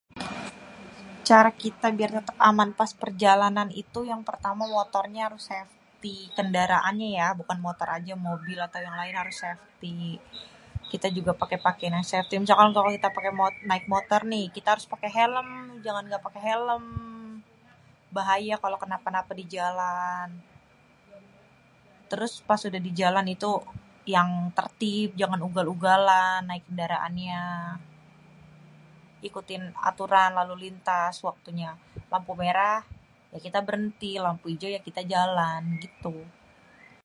[1.29, 7.31] Cara kita biar tetap aman pas perjalanan itu yang pertama motornya harus 'safety' kendaraannya yak
[7.39, 10.11] bukan cuma motor aja mobil atau yang lain harus 'safety'
[10.91, 13.09] kita juga pake pakean yang 'safety' misalkan kita
[13.69, 15.47] naek motor ni kita harus pake helm
[15.85, 16.83] jangan ngga pake helm,
[18.17, 20.27] bahaya kalo kenapa-kenapa di jalan
[22.09, 23.49] terus kalo udah pas di jalan itu
[24.15, 27.43] yang tertib jangan ugal-ugalan naik kendaraannya,
[29.29, 31.69] ikutin aturan lalu-lintas waktunya
[32.13, 32.79] lampu merah
[33.31, 36.13] ya kita berenti lampu ijo ya kita jalan, gitu.